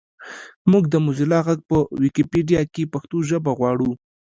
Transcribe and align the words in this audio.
مونږ 0.69 0.85
د 0.89 0.95
موزیلا 1.05 1.39
غږ 1.47 1.59
په 1.69 1.77
ویکیپېډیا 2.01 2.61
کې 2.73 2.91
پښتو 2.93 3.17
ژبه 3.29 3.51
غواړو 3.59 3.91